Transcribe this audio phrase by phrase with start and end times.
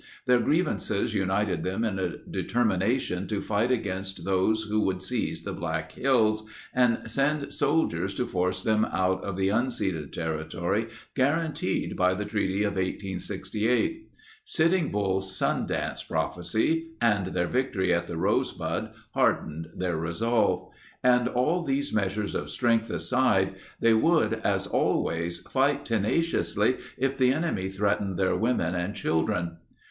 [0.25, 5.53] Their grievances united them in a determination to fight against those who would seize the
[5.53, 12.15] Black Hills and send soldiers to force them out of the unceded territory guaranteed by
[12.15, 14.09] the Treaty of 1868.
[14.43, 20.71] Sitting Bull's sun dance prophecy and their victory at the Rosebud hardened their resolve.
[21.03, 27.31] And all these measures of strength aside, they would, as always, fight tenaciously if the
[27.31, 29.57] enemy threatened their women and children.